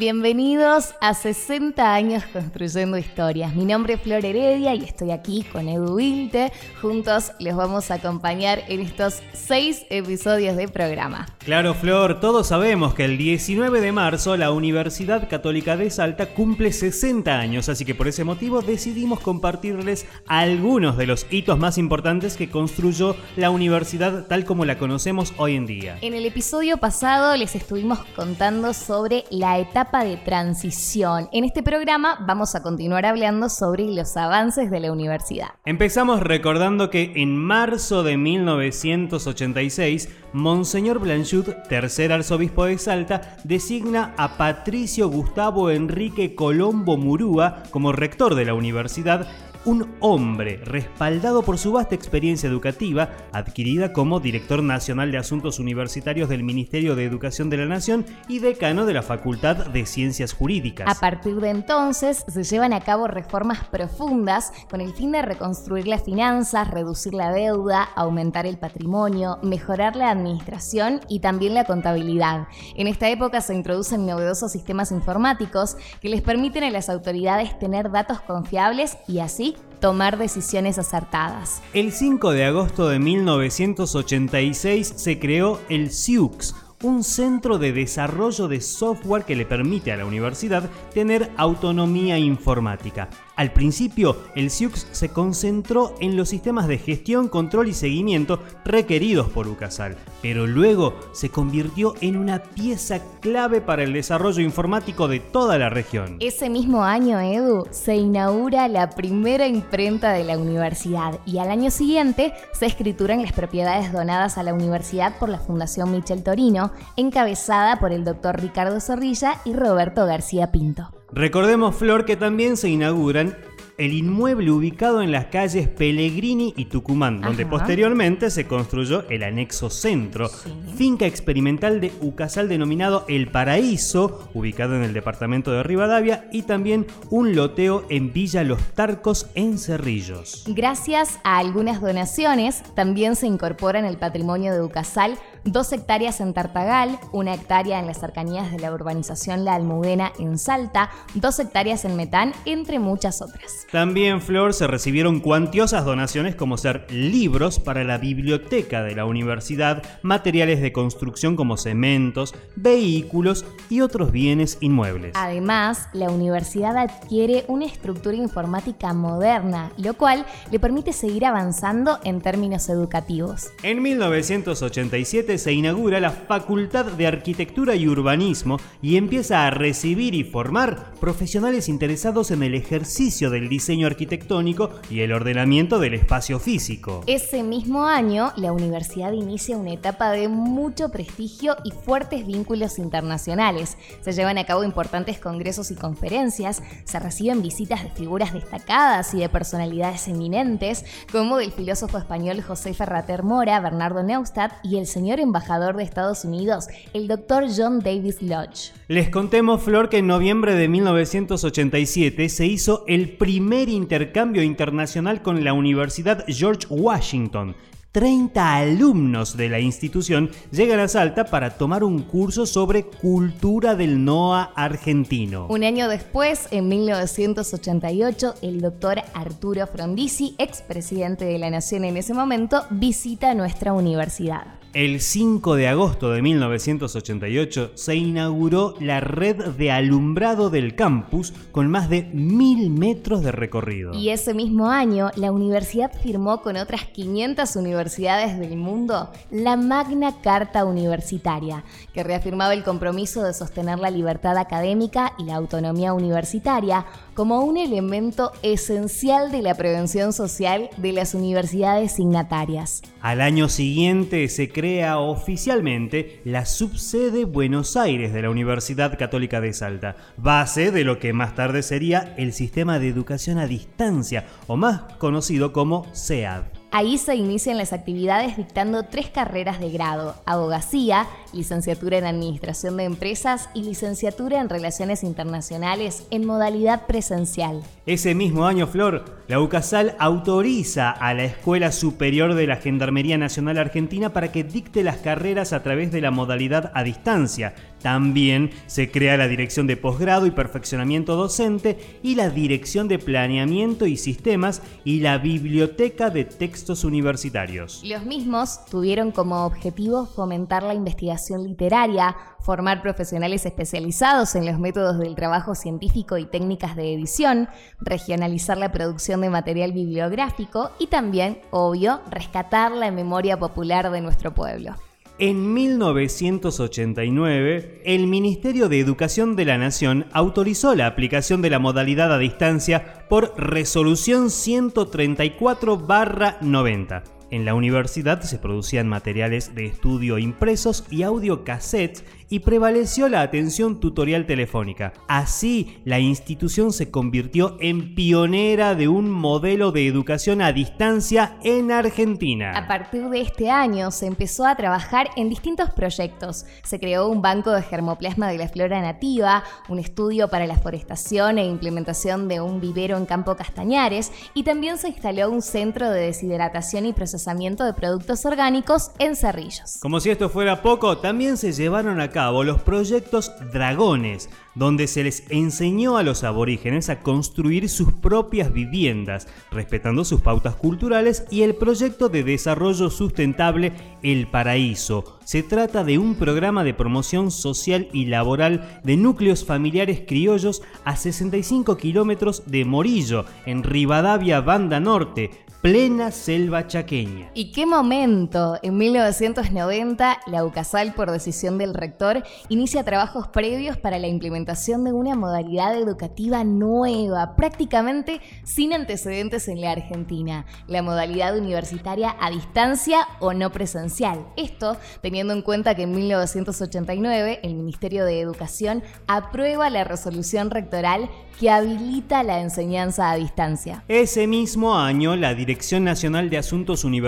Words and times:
Bienvenidos 0.00 0.94
a 1.02 1.12
60 1.12 1.92
años 1.92 2.24
construyendo 2.32 2.96
historias. 2.96 3.54
Mi 3.54 3.66
nombre 3.66 3.92
es 3.92 4.00
Flor 4.00 4.24
Heredia 4.24 4.74
y 4.74 4.82
estoy 4.82 5.10
aquí 5.10 5.44
con 5.52 5.68
Edu 5.68 5.96
Wilte. 5.96 6.54
Juntos 6.80 7.32
les 7.38 7.54
vamos 7.54 7.90
a 7.90 7.96
acompañar 7.96 8.62
en 8.68 8.80
estos 8.80 9.22
seis 9.34 9.84
episodios 9.90 10.56
de 10.56 10.68
programa. 10.68 11.26
Claro, 11.44 11.74
Flor, 11.74 12.18
todos 12.18 12.46
sabemos 12.46 12.94
que 12.94 13.04
el 13.04 13.18
19 13.18 13.82
de 13.82 13.92
marzo 13.92 14.38
la 14.38 14.52
Universidad 14.52 15.28
Católica 15.28 15.76
de 15.76 15.90
Salta 15.90 16.32
cumple 16.32 16.72
60 16.72 17.38
años, 17.38 17.68
así 17.68 17.84
que 17.84 17.94
por 17.94 18.08
ese 18.08 18.24
motivo 18.24 18.62
decidimos 18.62 19.20
compartirles 19.20 20.06
algunos 20.26 20.96
de 20.96 21.08
los 21.08 21.26
hitos 21.30 21.58
más 21.58 21.76
importantes 21.76 22.38
que 22.38 22.48
construyó 22.48 23.16
la 23.36 23.50
universidad 23.50 24.26
tal 24.28 24.46
como 24.46 24.64
la 24.64 24.78
conocemos 24.78 25.34
hoy 25.36 25.56
en 25.56 25.66
día. 25.66 25.98
En 26.00 26.14
el 26.14 26.24
episodio 26.24 26.78
pasado 26.78 27.36
les 27.36 27.54
estuvimos 27.54 27.98
contando 28.16 28.72
sobre 28.72 29.24
la 29.28 29.58
etapa 29.58 29.89
de 29.98 30.16
transición. 30.16 31.28
En 31.32 31.44
este 31.44 31.62
programa 31.62 32.24
vamos 32.26 32.54
a 32.54 32.62
continuar 32.62 33.04
hablando 33.04 33.48
sobre 33.48 33.84
los 33.84 34.16
avances 34.16 34.70
de 34.70 34.78
la 34.78 34.92
universidad. 34.92 35.48
Empezamos 35.64 36.20
recordando 36.20 36.88
que 36.88 37.12
en 37.16 37.36
marzo 37.36 38.04
de 38.04 38.16
1986, 38.16 40.08
Monseñor 40.32 41.00
Blanchud, 41.00 41.48
tercer 41.68 42.12
arzobispo 42.12 42.66
de 42.66 42.78
Salta, 42.78 43.36
designa 43.42 44.14
a 44.16 44.36
Patricio 44.36 45.08
Gustavo 45.08 45.70
Enrique 45.70 46.36
Colombo 46.36 46.96
Murúa 46.96 47.64
como 47.70 47.92
rector 47.92 48.36
de 48.36 48.44
la 48.44 48.54
universidad 48.54 49.26
un 49.64 49.94
hombre 50.00 50.58
respaldado 50.64 51.42
por 51.42 51.58
su 51.58 51.72
vasta 51.72 51.94
experiencia 51.94 52.48
educativa, 52.48 53.10
adquirida 53.32 53.92
como 53.92 54.20
director 54.20 54.62
nacional 54.62 55.12
de 55.12 55.18
Asuntos 55.18 55.58
Universitarios 55.58 56.28
del 56.28 56.42
Ministerio 56.42 56.96
de 56.96 57.04
Educación 57.04 57.50
de 57.50 57.58
la 57.58 57.66
Nación 57.66 58.06
y 58.28 58.38
decano 58.38 58.86
de 58.86 58.94
la 58.94 59.02
Facultad 59.02 59.66
de 59.66 59.86
Ciencias 59.86 60.32
Jurídicas. 60.32 60.88
A 60.88 60.98
partir 60.98 61.36
de 61.36 61.50
entonces 61.50 62.24
se 62.26 62.44
llevan 62.44 62.72
a 62.72 62.80
cabo 62.80 63.06
reformas 63.06 63.64
profundas 63.66 64.52
con 64.70 64.80
el 64.80 64.94
fin 64.94 65.12
de 65.12 65.22
reconstruir 65.22 65.86
las 65.86 66.04
finanzas, 66.04 66.70
reducir 66.70 67.14
la 67.14 67.30
deuda, 67.32 67.82
aumentar 67.96 68.46
el 68.46 68.58
patrimonio, 68.58 69.38
mejorar 69.42 69.96
la 69.96 70.10
administración 70.10 71.00
y 71.08 71.20
también 71.20 71.54
la 71.54 71.64
contabilidad. 71.64 72.48
En 72.76 72.86
esta 72.86 73.08
época 73.08 73.40
se 73.40 73.54
introducen 73.54 74.06
novedosos 74.06 74.52
sistemas 74.52 74.90
informáticos 74.90 75.76
que 76.00 76.08
les 76.08 76.22
permiten 76.22 76.64
a 76.64 76.70
las 76.70 76.88
autoridades 76.88 77.58
tener 77.58 77.90
datos 77.90 78.20
confiables 78.20 78.96
y 79.06 79.18
así 79.18 79.56
tomar 79.80 80.18
decisiones 80.18 80.78
acertadas. 80.78 81.62
El 81.72 81.92
5 81.92 82.30
de 82.32 82.44
agosto 82.44 82.88
de 82.88 82.98
1986 82.98 84.94
se 84.96 85.18
creó 85.18 85.60
el 85.68 85.90
SIUX, 85.90 86.54
un 86.82 87.04
centro 87.04 87.58
de 87.58 87.72
desarrollo 87.72 88.48
de 88.48 88.60
software 88.60 89.24
que 89.24 89.36
le 89.36 89.44
permite 89.44 89.92
a 89.92 89.96
la 89.96 90.06
universidad 90.06 90.70
tener 90.94 91.30
autonomía 91.36 92.18
informática. 92.18 93.10
Al 93.40 93.52
principio, 93.52 94.18
el 94.34 94.50
SIUX 94.50 94.86
se 94.92 95.08
concentró 95.08 95.94
en 95.98 96.14
los 96.14 96.28
sistemas 96.28 96.68
de 96.68 96.76
gestión, 96.76 97.26
control 97.26 97.68
y 97.68 97.72
seguimiento 97.72 98.38
requeridos 98.66 99.30
por 99.30 99.48
UCASAL, 99.48 99.96
pero 100.20 100.46
luego 100.46 100.94
se 101.12 101.30
convirtió 101.30 101.94
en 102.02 102.18
una 102.18 102.42
pieza 102.42 103.00
clave 103.20 103.62
para 103.62 103.82
el 103.82 103.94
desarrollo 103.94 104.42
informático 104.42 105.08
de 105.08 105.20
toda 105.20 105.56
la 105.56 105.70
región. 105.70 106.18
Ese 106.20 106.50
mismo 106.50 106.84
año, 106.84 107.18
Edu, 107.18 107.66
se 107.70 107.96
inaugura 107.96 108.68
la 108.68 108.90
primera 108.90 109.48
imprenta 109.48 110.12
de 110.12 110.24
la 110.24 110.36
universidad 110.36 111.18
y 111.24 111.38
al 111.38 111.50
año 111.50 111.70
siguiente 111.70 112.34
se 112.52 112.66
escrituran 112.66 113.22
las 113.22 113.32
propiedades 113.32 113.90
donadas 113.90 114.36
a 114.36 114.42
la 114.42 114.52
universidad 114.52 115.18
por 115.18 115.30
la 115.30 115.38
Fundación 115.38 115.92
Michel 115.92 116.22
Torino, 116.22 116.72
encabezada 116.98 117.80
por 117.80 117.92
el 117.92 118.04
doctor 118.04 118.38
Ricardo 118.38 118.78
Zorrilla 118.82 119.40
y 119.46 119.54
Roberto 119.54 120.04
García 120.04 120.52
Pinto. 120.52 120.90
Recordemos, 121.12 121.74
Flor, 121.76 122.04
que 122.04 122.16
también 122.16 122.56
se 122.56 122.68
inauguran 122.68 123.36
el 123.80 123.94
inmueble 123.94 124.50
ubicado 124.50 125.00
en 125.00 125.10
las 125.10 125.26
calles 125.26 125.66
Pellegrini 125.66 126.52
y 126.54 126.66
Tucumán, 126.66 127.22
donde 127.22 127.46
posteriormente 127.46 128.28
se 128.28 128.46
construyó 128.46 129.08
el 129.08 129.22
anexo 129.22 129.70
centro, 129.70 130.28
finca 130.76 131.06
experimental 131.06 131.80
de 131.80 131.90
Ucasal 132.02 132.46
denominado 132.50 133.06
El 133.08 133.30
Paraíso, 133.30 134.28
ubicado 134.34 134.76
en 134.76 134.82
el 134.82 134.92
departamento 134.92 135.50
de 135.50 135.62
Rivadavia, 135.62 136.28
y 136.30 136.42
también 136.42 136.86
un 137.08 137.34
loteo 137.34 137.86
en 137.88 138.12
Villa 138.12 138.44
Los 138.44 138.60
Tarcos 138.74 139.30
en 139.34 139.56
Cerrillos. 139.56 140.44
Gracias 140.46 141.18
a 141.24 141.38
algunas 141.38 141.80
donaciones, 141.80 142.62
también 142.74 143.16
se 143.16 143.28
incorpora 143.28 143.78
en 143.78 143.86
el 143.86 143.96
patrimonio 143.96 144.52
de 144.52 144.60
Ucasal 144.60 145.18
dos 145.44 145.72
hectáreas 145.72 146.20
en 146.20 146.34
Tartagal, 146.34 146.98
una 147.12 147.34
hectárea 147.34 147.78
en 147.78 147.86
las 147.86 147.98
cercanías 148.00 148.50
de 148.50 148.58
la 148.58 148.72
urbanización 148.72 149.44
La 149.44 149.54
Almudena 149.54 150.12
en 150.18 150.38
Salta, 150.38 150.90
dos 151.14 151.38
hectáreas 151.38 151.84
en 151.84 151.96
Metán, 151.96 152.32
entre 152.44 152.78
muchas 152.78 153.22
otras. 153.22 153.66
También, 153.70 154.20
Flor, 154.20 154.54
se 154.54 154.66
recibieron 154.66 155.20
cuantiosas 155.20 155.84
donaciones 155.84 156.34
como 156.34 156.56
ser 156.56 156.86
libros 156.90 157.58
para 157.58 157.84
la 157.84 157.98
biblioteca 157.98 158.82
de 158.82 158.94
la 158.94 159.04
universidad, 159.04 159.82
materiales 160.02 160.60
de 160.60 160.72
construcción 160.72 161.36
como 161.36 161.56
cementos, 161.56 162.34
vehículos 162.56 163.44
y 163.68 163.80
otros 163.80 164.12
bienes 164.12 164.58
inmuebles. 164.60 165.12
Además, 165.14 165.88
la 165.92 166.10
universidad 166.10 166.76
adquiere 166.76 167.44
una 167.48 167.66
estructura 167.66 168.16
informática 168.16 168.92
moderna, 168.92 169.72
lo 169.76 169.94
cual 169.94 170.26
le 170.50 170.58
permite 170.58 170.92
seguir 170.92 171.24
avanzando 171.24 171.98
en 172.04 172.20
términos 172.20 172.68
educativos. 172.68 173.48
En 173.62 173.82
1987, 173.82 175.29
se 175.38 175.52
inaugura 175.52 176.00
la 176.00 176.10
Facultad 176.10 176.86
de 176.86 177.06
Arquitectura 177.06 177.74
y 177.74 177.88
Urbanismo 177.88 178.58
y 178.82 178.96
empieza 178.96 179.46
a 179.46 179.50
recibir 179.50 180.14
y 180.14 180.24
formar 180.24 180.92
profesionales 181.00 181.68
interesados 181.68 182.30
en 182.30 182.42
el 182.42 182.54
ejercicio 182.54 183.30
del 183.30 183.48
diseño 183.48 183.86
arquitectónico 183.86 184.70
y 184.90 185.00
el 185.00 185.12
ordenamiento 185.12 185.78
del 185.78 185.94
espacio 185.94 186.38
físico. 186.38 187.02
Ese 187.06 187.42
mismo 187.42 187.86
año, 187.86 188.32
la 188.36 188.52
universidad 188.52 189.12
inicia 189.12 189.56
una 189.56 189.72
etapa 189.72 190.10
de 190.10 190.28
mucho 190.28 190.90
prestigio 190.90 191.56
y 191.64 191.70
fuertes 191.70 192.26
vínculos 192.26 192.78
internacionales. 192.78 193.76
Se 194.00 194.12
llevan 194.12 194.38
a 194.38 194.46
cabo 194.46 194.64
importantes 194.64 195.18
congresos 195.18 195.70
y 195.70 195.76
conferencias, 195.76 196.62
se 196.84 196.98
reciben 196.98 197.42
visitas 197.42 197.82
de 197.82 197.90
figuras 197.90 198.32
destacadas 198.32 199.14
y 199.14 199.20
de 199.20 199.28
personalidades 199.28 200.08
eminentes, 200.08 200.84
como 201.12 201.36
del 201.36 201.52
filósofo 201.52 201.98
español 201.98 202.42
José 202.42 202.74
Ferrater 202.74 203.22
Mora, 203.22 203.60
Bernardo 203.60 204.02
Neustadt 204.02 204.52
y 204.62 204.76
el 204.76 204.86
señor 204.86 205.19
embajador 205.20 205.76
de 205.76 205.84
Estados 205.84 206.24
Unidos, 206.24 206.66
el 206.92 207.08
doctor 207.08 207.44
John 207.54 207.80
Davis 207.80 208.20
Lodge. 208.22 208.72
Les 208.88 209.08
contemos, 209.10 209.62
Flor, 209.62 209.88
que 209.88 209.98
en 209.98 210.06
noviembre 210.06 210.54
de 210.54 210.68
1987 210.68 212.28
se 212.28 212.46
hizo 212.46 212.84
el 212.86 213.16
primer 213.16 213.68
intercambio 213.68 214.42
internacional 214.42 215.22
con 215.22 215.44
la 215.44 215.52
Universidad 215.52 216.24
George 216.26 216.66
Washington. 216.68 217.54
30 217.92 218.54
alumnos 218.54 219.36
de 219.36 219.48
la 219.48 219.58
institución 219.58 220.30
llegan 220.52 220.78
a 220.78 220.86
Salta 220.86 221.24
para 221.24 221.50
tomar 221.50 221.82
un 221.82 222.02
curso 222.02 222.46
sobre 222.46 222.84
cultura 222.84 223.74
del 223.74 224.04
NOA 224.04 224.52
argentino. 224.54 225.48
Un 225.48 225.64
año 225.64 225.88
después, 225.88 226.46
en 226.52 226.68
1988, 226.68 228.34
el 228.42 228.60
doctor 228.60 229.02
Arturo 229.12 229.66
Frondizi, 229.66 230.36
expresidente 230.38 231.24
de 231.24 231.38
la 231.40 231.50
Nación 231.50 231.84
en 231.84 231.96
ese 231.96 232.14
momento, 232.14 232.64
visita 232.70 233.34
nuestra 233.34 233.72
universidad. 233.72 234.60
El 234.72 235.00
5 235.00 235.56
de 235.56 235.66
agosto 235.66 236.10
de 236.12 236.22
1988 236.22 237.72
se 237.74 237.96
inauguró 237.96 238.74
la 238.78 239.00
red 239.00 239.46
de 239.46 239.72
alumbrado 239.72 240.48
del 240.48 240.76
campus 240.76 241.32
con 241.50 241.68
más 241.68 241.90
de 241.90 242.04
mil 242.12 242.70
metros 242.70 243.22
de 243.22 243.32
recorrido. 243.32 243.92
Y 243.94 244.10
ese 244.10 244.32
mismo 244.32 244.68
año, 244.70 245.10
la 245.16 245.32
universidad 245.32 245.90
firmó 246.00 246.40
con 246.40 246.56
otras 246.56 246.84
500 246.84 247.56
universidades 247.56 248.38
del 248.38 248.56
mundo 248.56 249.10
la 249.32 249.56
Magna 249.56 250.20
Carta 250.22 250.64
Universitaria, 250.64 251.64
que 251.92 252.04
reafirmaba 252.04 252.54
el 252.54 252.62
compromiso 252.62 253.24
de 253.24 253.34
sostener 253.34 253.80
la 253.80 253.90
libertad 253.90 254.38
académica 254.38 255.14
y 255.18 255.24
la 255.24 255.34
autonomía 255.34 255.94
universitaria 255.94 256.86
como 257.20 257.40
un 257.40 257.58
elemento 257.58 258.32
esencial 258.42 259.30
de 259.30 259.42
la 259.42 259.54
prevención 259.54 260.14
social 260.14 260.70
de 260.78 260.94
las 260.94 261.12
universidades 261.12 261.92
signatarias. 261.92 262.80
Al 263.02 263.20
año 263.20 263.50
siguiente 263.50 264.26
se 264.30 264.48
crea 264.48 264.98
oficialmente 264.98 266.22
la 266.24 266.46
subsede 266.46 267.26
Buenos 267.26 267.76
Aires 267.76 268.14
de 268.14 268.22
la 268.22 268.30
Universidad 268.30 268.98
Católica 268.98 269.42
de 269.42 269.52
Salta, 269.52 269.96
base 270.16 270.70
de 270.70 270.82
lo 270.82 270.98
que 270.98 271.12
más 271.12 271.34
tarde 271.34 271.62
sería 271.62 272.14
el 272.16 272.32
sistema 272.32 272.78
de 272.78 272.88
educación 272.88 273.36
a 273.36 273.46
distancia, 273.46 274.24
o 274.46 274.56
más 274.56 274.94
conocido 274.94 275.52
como 275.52 275.84
SEAD. 275.92 276.59
Ahí 276.72 276.98
se 276.98 277.16
inician 277.16 277.58
las 277.58 277.72
actividades 277.72 278.36
dictando 278.36 278.84
tres 278.84 279.10
carreras 279.10 279.58
de 279.58 279.70
grado, 279.70 280.14
abogacía, 280.24 281.08
licenciatura 281.32 281.98
en 281.98 282.06
Administración 282.06 282.76
de 282.76 282.84
Empresas 282.84 283.48
y 283.54 283.64
licenciatura 283.64 284.40
en 284.40 284.48
Relaciones 284.48 285.02
Internacionales 285.02 286.06
en 286.12 286.24
modalidad 286.24 286.86
presencial. 286.86 287.60
Ese 287.86 288.14
mismo 288.14 288.46
año, 288.46 288.68
Flor, 288.68 289.04
la 289.26 289.40
UCASAL 289.40 289.96
autoriza 289.98 290.92
a 290.92 291.12
la 291.12 291.24
Escuela 291.24 291.72
Superior 291.72 292.34
de 292.34 292.46
la 292.46 292.56
Gendarmería 292.56 293.18
Nacional 293.18 293.58
Argentina 293.58 294.12
para 294.12 294.30
que 294.30 294.44
dicte 294.44 294.84
las 294.84 294.98
carreras 294.98 295.52
a 295.52 295.64
través 295.64 295.90
de 295.90 296.00
la 296.00 296.12
modalidad 296.12 296.70
a 296.74 296.84
distancia, 296.84 297.52
También 297.82 298.50
se 298.66 298.90
crea 298.90 299.16
la 299.16 299.28
Dirección 299.28 299.66
de 299.66 299.76
Posgrado 299.76 300.26
y 300.26 300.30
Perfeccionamiento 300.30 301.16
Docente 301.16 301.78
y 302.02 302.14
la 302.14 302.30
Dirección 302.30 302.88
de 302.88 302.98
Planeamiento 302.98 303.86
y 303.86 303.96
Sistemas 303.96 304.62
y 304.84 305.00
la 305.00 305.18
Biblioteca 305.18 306.10
de 306.10 306.24
Textos 306.24 306.84
Universitarios. 306.84 307.82
Los 307.84 308.04
mismos 308.04 308.64
tuvieron 308.66 309.12
como 309.12 309.46
objetivo 309.46 310.06
fomentar 310.06 310.62
la 310.62 310.74
investigación 310.74 311.44
literaria, 311.44 312.16
formar 312.40 312.82
profesionales 312.82 313.46
especializados 313.46 314.34
en 314.34 314.46
los 314.46 314.58
métodos 314.58 314.98
del 314.98 315.14
trabajo 315.14 315.54
científico 315.54 316.18
y 316.18 316.26
técnicas 316.26 316.76
de 316.76 316.94
edición, 316.94 317.48
regionalizar 317.80 318.58
la 318.58 318.72
producción 318.72 319.20
de 319.20 319.30
material 319.30 319.72
bibliográfico 319.72 320.70
y 320.78 320.86
también, 320.88 321.40
obvio, 321.50 322.00
rescatar 322.10 322.72
la 322.72 322.90
memoria 322.90 323.38
popular 323.38 323.90
de 323.90 324.00
nuestro 324.00 324.34
pueblo. 324.34 324.74
En 325.22 325.52
1989, 325.52 327.82
el 327.84 328.06
Ministerio 328.06 328.70
de 328.70 328.80
Educación 328.80 329.36
de 329.36 329.44
la 329.44 329.58
Nación 329.58 330.06
autorizó 330.12 330.74
la 330.74 330.86
aplicación 330.86 331.42
de 331.42 331.50
la 331.50 331.58
modalidad 331.58 332.10
a 332.10 332.16
distancia 332.16 333.04
por 333.10 333.34
resolución 333.36 334.28
134-90. 334.28 337.19
En 337.30 337.44
la 337.44 337.54
universidad 337.54 338.22
se 338.22 338.38
producían 338.38 338.88
materiales 338.88 339.54
de 339.54 339.66
estudio 339.66 340.18
impresos 340.18 340.84
y 340.90 341.04
audiocassettes 341.04 342.04
y 342.28 342.38
prevaleció 342.38 343.08
la 343.08 343.22
atención 343.22 343.80
tutorial 343.80 344.24
telefónica. 344.24 344.92
Así, 345.08 345.80
la 345.84 345.98
institución 345.98 346.72
se 346.72 346.90
convirtió 346.90 347.56
en 347.60 347.94
pionera 347.96 348.76
de 348.76 348.86
un 348.86 349.10
modelo 349.10 349.72
de 349.72 349.86
educación 349.86 350.40
a 350.40 350.52
distancia 350.52 351.36
en 351.42 351.72
Argentina. 351.72 352.56
A 352.56 352.68
partir 352.68 353.08
de 353.08 353.20
este 353.20 353.50
año 353.50 353.90
se 353.90 354.06
empezó 354.06 354.46
a 354.46 354.54
trabajar 354.54 355.10
en 355.16 355.28
distintos 355.28 355.70
proyectos. 355.70 356.46
Se 356.62 356.78
creó 356.78 357.08
un 357.08 357.20
banco 357.20 357.50
de 357.50 357.62
germoplasma 357.62 358.28
de 358.30 358.38
la 358.38 358.48
flora 358.48 358.80
nativa, 358.80 359.42
un 359.68 359.80
estudio 359.80 360.28
para 360.28 360.46
la 360.46 360.56
forestación 360.56 361.38
e 361.38 361.44
implementación 361.44 362.28
de 362.28 362.40
un 362.40 362.60
vivero 362.60 362.96
en 362.96 363.06
Campo 363.06 363.34
Castañares 363.36 364.12
y 364.34 364.44
también 364.44 364.78
se 364.78 364.88
instaló 364.88 365.30
un 365.30 365.42
centro 365.42 365.90
de 365.90 366.00
deshidratación 366.00 366.86
y 366.86 366.92
de 367.24 367.74
productos 367.74 368.24
orgánicos 368.24 368.90
en 368.98 369.14
Cerrillos. 369.14 369.78
Como 369.80 370.00
si 370.00 370.10
esto 370.10 370.28
fuera 370.28 370.62
poco, 370.62 370.98
también 370.98 371.36
se 371.36 371.52
llevaron 371.52 372.00
a 372.00 372.10
cabo 372.10 372.44
los 372.44 372.60
proyectos 372.62 373.30
Dragones, 373.52 374.28
donde 374.54 374.86
se 374.86 375.04
les 375.04 375.24
enseñó 375.28 375.96
a 375.96 376.02
los 376.02 376.24
aborígenes 376.24 376.88
a 376.88 377.00
construir 377.00 377.68
sus 377.68 377.92
propias 377.92 378.52
viviendas, 378.52 379.28
respetando 379.50 380.04
sus 380.04 380.20
pautas 380.20 380.56
culturales, 380.56 381.24
y 381.30 381.42
el 381.42 381.54
proyecto 381.54 382.08
de 382.08 382.24
desarrollo 382.24 382.90
sustentable 382.90 383.72
El 384.02 384.26
Paraíso. 384.26 385.18
Se 385.24 385.42
trata 385.42 385.84
de 385.84 385.98
un 385.98 386.16
programa 386.16 386.64
de 386.64 386.74
promoción 386.74 387.30
social 387.30 387.88
y 387.92 388.06
laboral 388.06 388.80
de 388.82 388.96
núcleos 388.96 389.44
familiares 389.44 390.02
criollos 390.06 390.62
a 390.84 390.96
65 390.96 391.76
kilómetros 391.76 392.42
de 392.46 392.64
Morillo, 392.64 393.24
en 393.46 393.62
Rivadavia, 393.62 394.40
Banda 394.40 394.80
Norte, 394.80 395.30
plena 395.62 396.10
selva 396.10 396.66
chaqueña. 396.66 397.09
¿Y 397.34 397.52
qué 397.52 397.64
momento? 397.64 398.58
En 398.62 398.76
1990, 398.76 400.20
la 400.26 400.44
UCASAL, 400.44 400.94
por 400.94 401.10
decisión 401.10 401.58
del 401.58 401.74
rector, 401.74 402.22
inicia 402.48 402.84
trabajos 402.84 403.28
previos 403.28 403.76
para 403.76 403.98
la 403.98 404.08
implementación 404.08 404.84
de 404.84 404.92
una 404.92 405.14
modalidad 405.14 405.76
educativa 405.76 406.44
nueva, 406.44 407.36
prácticamente 407.36 408.20
sin 408.44 408.72
antecedentes 408.72 409.48
en 409.48 409.60
la 409.60 409.72
Argentina, 409.72 410.46
la 410.66 410.82
modalidad 410.82 411.36
universitaria 411.38 412.16
a 412.20 412.30
distancia 412.30 413.06
o 413.20 413.32
no 413.32 413.50
presencial. 413.50 414.26
Esto 414.36 414.76
teniendo 415.02 415.32
en 415.32 415.42
cuenta 415.42 415.74
que 415.74 415.82
en 415.82 415.92
1989 415.92 417.40
el 417.42 417.54
Ministerio 417.54 418.04
de 418.04 418.20
Educación 418.20 418.82
aprueba 419.06 419.70
la 419.70 419.84
resolución 419.84 420.50
rectoral 420.50 421.08
que 421.38 421.48
habilita 421.48 422.22
la 422.22 422.40
enseñanza 422.40 423.10
a 423.10 423.16
distancia. 423.16 423.82
Ese 423.88 424.26
mismo 424.26 424.76
año, 424.76 425.16
la 425.16 425.34
Dirección 425.34 425.84
Nacional 425.84 426.28
de 426.28 426.36
Asuntos 426.36 426.84
Universitarios 426.84 426.99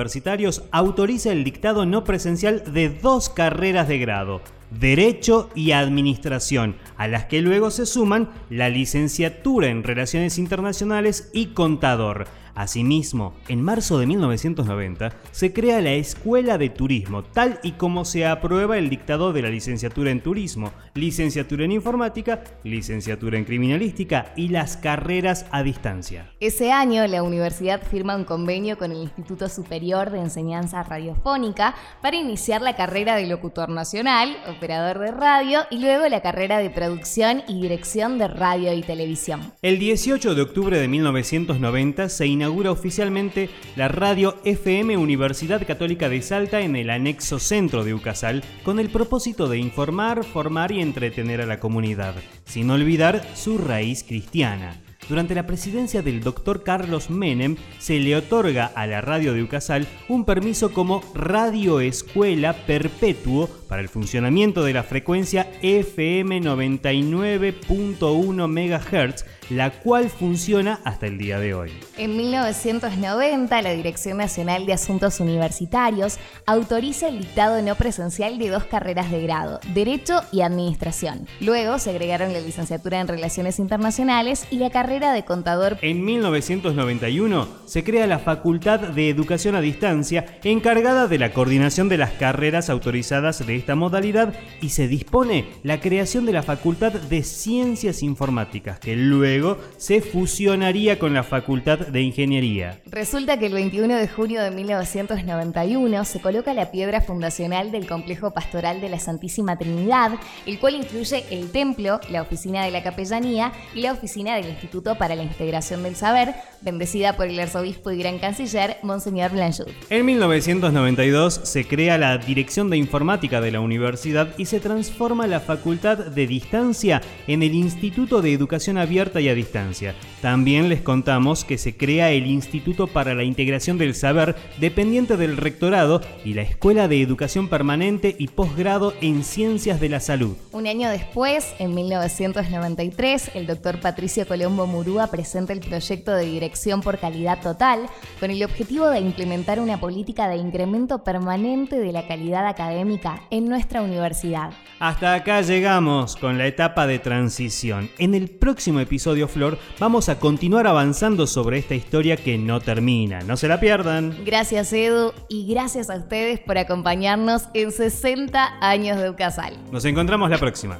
autoriza 0.70 1.32
el 1.32 1.44
dictado 1.44 1.86
no 1.86 2.04
presencial 2.04 2.64
de 2.72 2.88
dos 2.88 3.28
carreras 3.28 3.88
de 3.88 3.98
grado, 3.98 4.40
Derecho 4.70 5.50
y 5.54 5.72
Administración, 5.72 6.76
a 6.96 7.08
las 7.08 7.26
que 7.26 7.42
luego 7.42 7.70
se 7.70 7.86
suman 7.86 8.30
la 8.50 8.68
licenciatura 8.68 9.68
en 9.68 9.82
Relaciones 9.82 10.38
Internacionales 10.38 11.30
y 11.32 11.48
Contador. 11.48 12.26
Asimismo, 12.54 13.34
en 13.48 13.62
marzo 13.62 13.98
de 13.98 14.06
1990 14.06 15.12
se 15.30 15.52
crea 15.52 15.80
la 15.80 15.92
Escuela 15.92 16.58
de 16.58 16.68
Turismo, 16.68 17.22
tal 17.22 17.58
y 17.62 17.72
como 17.72 18.04
se 18.04 18.26
aprueba 18.26 18.78
el 18.78 18.90
dictado 18.90 19.32
de 19.32 19.42
la 19.42 19.50
licenciatura 19.50 20.10
en 20.10 20.22
Turismo, 20.22 20.72
licenciatura 20.94 21.64
en 21.64 21.72
Informática, 21.72 22.44
licenciatura 22.64 23.38
en 23.38 23.44
Criminalística 23.44 24.32
y 24.36 24.48
las 24.48 24.76
carreras 24.76 25.46
a 25.50 25.62
distancia. 25.62 26.30
Ese 26.40 26.72
año 26.72 27.06
la 27.06 27.22
universidad 27.22 27.82
firma 27.82 28.16
un 28.16 28.24
convenio 28.24 28.76
con 28.76 28.92
el 28.92 29.02
Instituto 29.02 29.48
Superior 29.48 30.10
de 30.10 30.20
Enseñanza 30.20 30.82
Radiofónica 30.82 31.74
para 32.02 32.16
iniciar 32.16 32.62
la 32.62 32.76
carrera 32.76 33.16
de 33.16 33.26
locutor 33.26 33.68
nacional, 33.68 34.36
operador 34.48 34.98
de 34.98 35.10
radio 35.10 35.60
y 35.70 35.78
luego 35.78 36.08
la 36.08 36.20
carrera 36.20 36.58
de 36.58 36.70
producción 36.70 37.42
y 37.48 37.60
dirección 37.60 38.18
de 38.18 38.28
radio 38.28 38.72
y 38.72 38.82
televisión. 38.82 39.52
El 39.62 39.78
18 39.78 40.34
de 40.34 40.42
octubre 40.42 40.78
de 40.78 40.88
1990 40.88 42.08
se 42.08 42.26
inaugura 42.42 42.72
oficialmente 42.72 43.50
la 43.76 43.86
radio 43.86 44.36
FM 44.44 44.96
Universidad 44.96 45.64
Católica 45.64 46.08
de 46.08 46.20
Salta 46.22 46.60
en 46.60 46.74
el 46.74 46.90
anexo 46.90 47.38
centro 47.38 47.84
de 47.84 47.94
Ucasal 47.94 48.42
con 48.64 48.80
el 48.80 48.90
propósito 48.90 49.48
de 49.48 49.58
informar, 49.58 50.24
formar 50.24 50.72
y 50.72 50.80
entretener 50.80 51.40
a 51.40 51.46
la 51.46 51.60
comunidad, 51.60 52.16
sin 52.44 52.68
olvidar 52.70 53.24
su 53.36 53.58
raíz 53.58 54.02
cristiana. 54.02 54.82
Durante 55.08 55.36
la 55.36 55.46
presidencia 55.46 56.02
del 56.02 56.20
doctor 56.20 56.64
Carlos 56.64 57.10
Menem 57.10 57.56
se 57.78 58.00
le 58.00 58.16
otorga 58.16 58.66
a 58.74 58.88
la 58.88 59.00
radio 59.00 59.34
de 59.34 59.44
Ucasal 59.44 59.86
un 60.08 60.24
permiso 60.24 60.72
como 60.72 61.00
radioescuela 61.14 62.54
perpetuo 62.66 63.48
para 63.72 63.80
el 63.80 63.88
funcionamiento 63.88 64.64
de 64.64 64.74
la 64.74 64.82
frecuencia 64.82 65.50
FM 65.62 66.42
99.1 66.42 68.46
MHz 68.46 69.24
la 69.52 69.70
cual 69.70 70.08
funciona 70.08 70.80
hasta 70.84 71.06
el 71.06 71.18
día 71.18 71.38
de 71.38 71.54
hoy. 71.54 71.70
En 71.98 72.16
1990, 72.16 73.62
la 73.62 73.72
Dirección 73.72 74.18
Nacional 74.18 74.66
de 74.66 74.72
Asuntos 74.72 75.20
Universitarios 75.20 76.18
autoriza 76.46 77.08
el 77.08 77.20
dictado 77.20 77.60
no 77.62 77.74
presencial 77.74 78.38
de 78.38 78.48
dos 78.48 78.64
carreras 78.64 79.10
de 79.10 79.22
grado, 79.22 79.60
Derecho 79.74 80.22
y 80.32 80.40
Administración. 80.40 81.26
Luego 81.40 81.78
se 81.78 81.90
agregaron 81.90 82.32
la 82.32 82.40
licenciatura 82.40 83.00
en 83.00 83.08
Relaciones 83.08 83.58
Internacionales 83.58 84.46
y 84.50 84.56
la 84.56 84.70
carrera 84.70 85.12
de 85.12 85.24
contador. 85.24 85.78
En 85.82 86.04
1991 86.04 87.48
se 87.66 87.84
crea 87.84 88.06
la 88.06 88.18
Facultad 88.18 88.80
de 88.80 89.08
Educación 89.08 89.54
a 89.54 89.60
Distancia, 89.60 90.38
encargada 90.44 91.08
de 91.08 91.18
la 91.18 91.32
coordinación 91.32 91.88
de 91.88 91.98
las 91.98 92.12
carreras 92.12 92.70
autorizadas 92.70 93.46
de 93.46 93.54
esta 93.62 93.76
modalidad 93.76 94.34
y 94.60 94.70
se 94.70 94.88
dispone 94.88 95.46
la 95.62 95.80
creación 95.80 96.26
de 96.26 96.32
la 96.32 96.42
Facultad 96.42 96.92
de 96.92 97.22
Ciencias 97.22 98.02
Informáticas, 98.02 98.80
que 98.80 98.96
luego 98.96 99.56
se 99.76 100.00
fusionaría 100.00 100.98
con 100.98 101.14
la 101.14 101.22
Facultad 101.22 101.78
de 101.78 102.02
Ingeniería. 102.02 102.80
Resulta 102.86 103.38
que 103.38 103.46
el 103.46 103.52
21 103.52 103.94
de 103.94 104.08
junio 104.08 104.42
de 104.42 104.50
1991 104.50 106.04
se 106.04 106.20
coloca 106.20 106.52
la 106.54 106.72
piedra 106.72 107.00
fundacional 107.02 107.70
del 107.70 107.86
complejo 107.86 108.32
pastoral 108.32 108.80
de 108.80 108.88
la 108.88 108.98
Santísima 108.98 109.56
Trinidad, 109.56 110.18
el 110.44 110.58
cual 110.58 110.74
incluye 110.74 111.24
el 111.30 111.52
templo, 111.52 112.00
la 112.10 112.22
oficina 112.22 112.64
de 112.64 112.72
la 112.72 112.82
capellanía 112.82 113.52
y 113.76 113.82
la 113.82 113.92
oficina 113.92 114.34
del 114.34 114.48
Instituto 114.48 114.96
para 114.98 115.14
la 115.14 115.22
Integración 115.22 115.84
del 115.84 115.94
Saber, 115.94 116.34
bendecida 116.62 117.16
por 117.16 117.28
el 117.28 117.38
arzobispo 117.38 117.92
y 117.92 117.98
gran 117.98 118.18
canciller 118.18 118.78
Monseñor 118.82 119.30
Blanchot. 119.30 119.68
En 119.88 120.04
1992 120.04 121.42
se 121.44 121.64
crea 121.64 121.96
la 121.96 122.18
Dirección 122.18 122.70
de 122.70 122.76
Informática 122.76 123.40
de 123.40 123.51
la 123.52 123.60
universidad 123.60 124.34
y 124.38 124.46
se 124.46 124.60
transforma 124.60 125.26
la 125.26 125.40
Facultad 125.40 125.98
de 125.98 126.26
Distancia 126.26 127.00
en 127.26 127.42
el 127.42 127.54
Instituto 127.54 128.22
de 128.22 128.32
Educación 128.32 128.78
Abierta 128.78 129.20
y 129.20 129.28
a 129.28 129.34
Distancia. 129.34 129.94
También 130.20 130.68
les 130.68 130.82
contamos 130.82 131.44
que 131.44 131.58
se 131.58 131.76
crea 131.76 132.10
el 132.10 132.26
Instituto 132.26 132.86
para 132.86 133.14
la 133.14 133.24
Integración 133.24 133.78
del 133.78 133.94
Saber, 133.94 134.34
dependiente 134.58 135.16
del 135.16 135.36
Rectorado, 135.36 136.00
y 136.24 136.34
la 136.34 136.42
Escuela 136.42 136.88
de 136.88 137.02
Educación 137.02 137.48
Permanente 137.48 138.14
y 138.18 138.28
Posgrado 138.28 138.94
en 139.00 139.24
Ciencias 139.24 139.80
de 139.80 139.88
la 139.88 140.00
Salud. 140.00 140.36
Un 140.52 140.66
año 140.66 140.88
después, 140.90 141.54
en 141.58 141.74
1993, 141.74 143.32
el 143.34 143.46
doctor 143.46 143.80
Patricio 143.80 144.26
Colombo 144.26 144.66
Murúa 144.66 145.08
presenta 145.08 145.52
el 145.52 145.60
proyecto 145.60 146.14
de 146.14 146.26
dirección 146.26 146.80
por 146.80 146.98
calidad 146.98 147.40
total, 147.40 147.86
con 148.20 148.30
el 148.30 148.42
objetivo 148.44 148.88
de 148.88 149.00
implementar 149.00 149.60
una 149.60 149.80
política 149.80 150.28
de 150.28 150.36
incremento 150.36 151.04
permanente 151.04 151.78
de 151.78 151.92
la 151.92 152.06
calidad 152.06 152.46
académica 152.46 153.22
en 153.30 153.41
en 153.42 153.48
nuestra 153.48 153.82
universidad. 153.82 154.52
Hasta 154.78 155.14
acá 155.14 155.42
llegamos 155.42 156.16
con 156.16 156.38
la 156.38 156.46
etapa 156.46 156.86
de 156.86 156.98
transición. 156.98 157.90
En 157.98 158.14
el 158.14 158.30
próximo 158.30 158.80
episodio, 158.80 159.28
Flor, 159.28 159.58
vamos 159.78 160.08
a 160.08 160.18
continuar 160.18 160.66
avanzando 160.66 161.26
sobre 161.26 161.58
esta 161.58 161.74
historia 161.74 162.16
que 162.16 162.38
no 162.38 162.60
termina. 162.60 163.20
No 163.20 163.36
se 163.36 163.48
la 163.48 163.60
pierdan. 163.60 164.16
Gracias, 164.24 164.72
Edu, 164.72 165.12
y 165.28 165.46
gracias 165.46 165.90
a 165.90 165.96
ustedes 165.96 166.40
por 166.40 166.58
acompañarnos 166.58 167.48
en 167.54 167.70
60 167.70 168.58
años 168.60 168.98
de 168.98 169.10
UCASAL. 169.10 169.56
Nos 169.70 169.84
encontramos 169.84 170.30
la 170.30 170.38
próxima. 170.38 170.78